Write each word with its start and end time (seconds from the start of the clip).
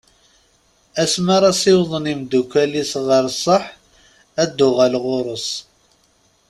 Asma 1.03 1.31
ara 1.37 1.51
sawḍen 1.61 2.09
i 2.11 2.13
umddakel-is 2.15 2.91
ɣer 3.07 3.25
sseḥ 3.37 3.63
ad 4.41 4.49
d-yuɣal 4.57 4.95
ɣur-s. 5.03 5.49